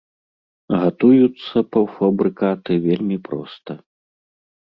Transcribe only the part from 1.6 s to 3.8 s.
паўфабрыкаты вельмі проста.